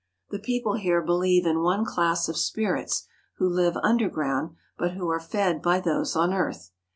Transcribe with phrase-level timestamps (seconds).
[0.31, 3.05] The people here believe in one class of spirits
[3.37, 6.71] who live underground but who are fed by those on earth.